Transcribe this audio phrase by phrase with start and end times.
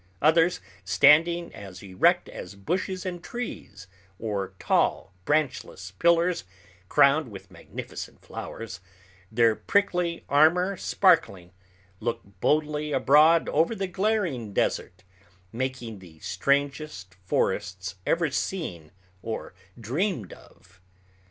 [0.19, 3.85] Others, standing as erect as bushes and trees
[4.17, 6.43] or tall branchless pillars
[6.89, 8.79] crowned with magnificent flowers,
[9.31, 11.51] their prickly armor sparkling,
[11.99, 15.03] look boldly abroad over the glaring desert,
[15.51, 18.91] making the strangest forests ever seen
[19.21, 20.81] or dreamed of.